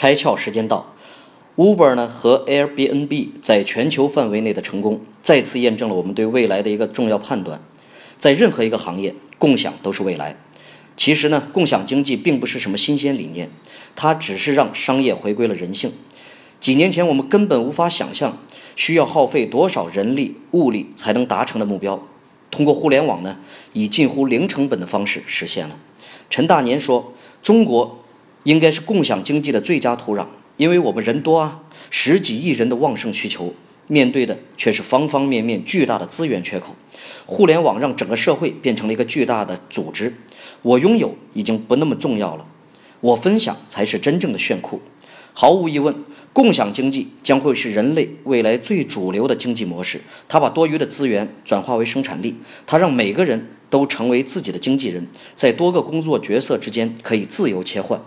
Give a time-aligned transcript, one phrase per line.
[0.00, 0.94] 开窍时间到。
[1.56, 7.60] Uber 呢和 Airbnb 在全球范围内的成功，再次验证了我们对未来的一个重要判断：
[8.16, 10.38] 在任何一个行业，共享都是未来。
[10.96, 13.50] 其实呢，共享经济并不是什么新鲜理念，
[13.94, 15.92] 它只是让商业回归了人性。
[16.58, 18.38] 几年前我们根本无法想象
[18.74, 22.02] 需要耗费多少人力物力才能达成的目标，
[22.50, 23.36] 通过互联网呢，
[23.74, 25.76] 以近乎零成本的方式实现了。
[26.30, 27.12] 陈大年说
[27.42, 27.98] ：“中国
[28.44, 30.26] 应该是共享经济的最佳土壤。”
[30.56, 33.54] 因为我们人多啊，十几亿人的旺盛需求，
[33.86, 36.76] 面对的却是方方面面巨大的资源缺口。
[37.24, 40.14] 互联网让整个社会变成了一个巨大的组织，
[40.60, 42.44] 我拥有已经不那么重要了，
[43.00, 44.82] 我分享才是真正的炫酷。
[45.32, 45.94] 毫无疑问，
[46.34, 50.02] 共享经济将会是人类未来最主流的经济模式。
[50.28, 52.34] 它把多余的资源转化为生产力，
[52.66, 57.98] 它让每个人都成为自己的经纪人，在多个工作角色之间可以自由切换。